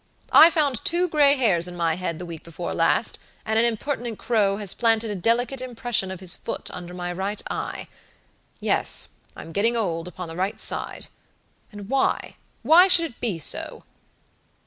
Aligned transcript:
I 0.31 0.49
found 0.49 0.83
two 0.83 1.07
gray 1.07 1.35
hairs 1.35 1.67
in 1.67 1.75
my 1.75 1.93
head 1.95 2.17
the 2.17 2.25
week 2.25 2.43
before 2.43 2.73
last, 2.73 3.19
and 3.45 3.59
an 3.59 3.65
impertinent 3.65 4.17
crow 4.17 4.57
has 4.57 4.73
planted 4.73 5.11
a 5.11 5.15
delicate 5.15 5.61
impression 5.61 6.09
of 6.09 6.21
his 6.21 6.35
foot 6.35 6.71
under 6.71 6.95
my 6.95 7.13
right 7.13 7.39
eye. 7.51 7.87
Yes, 8.59 9.09
I'm 9.35 9.51
getting 9.51 9.77
old 9.77 10.07
upon 10.07 10.27
the 10.27 10.35
right 10.35 10.59
side; 10.59 11.05
and 11.71 11.81
whywhy 11.85 12.89
should 12.89 13.05
it 13.05 13.19
be 13.19 13.37
so?" 13.37 13.83